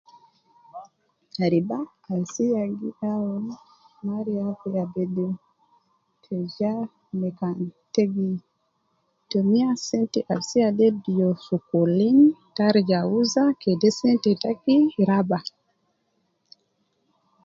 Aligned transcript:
Riba 1.53 1.79
kan 2.05 2.21
siya 2.33 2.63
gi 2.79 2.89
aun 3.13 3.43
mariya 4.07 4.45
fi 4.59 4.67
rua 4.73 4.85
gedim 4.93 5.33
tijar 6.23 6.83
me 7.19 7.29
kan 7.39 7.57
tegi 7.93 8.29
tumiya 9.29 9.69
sente 9.87 10.19
ab 10.33 10.39
siya 10.49 10.67
de 10.79 10.87
biyo 11.03 11.29
sokolin 11.45 12.19
te 12.53 12.61
arija 12.67 12.99
wuza 13.11 13.43
kede 13.61 13.89
sente 13.99 14.31
taki 14.43 14.77
raba 15.09 15.39